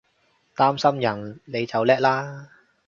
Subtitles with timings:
[0.55, 2.47] 擔心人你就叻喇！